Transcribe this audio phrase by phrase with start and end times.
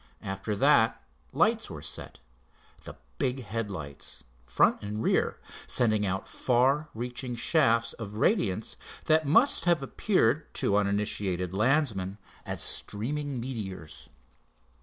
[0.23, 0.99] After that
[1.31, 2.17] lights were set,
[2.85, 9.65] the big headlights, front and rear, sending out far reaching shafts of radiance that must
[9.65, 12.17] have appeared to uninitiated landsmen
[12.47, 14.09] as streaming meteors.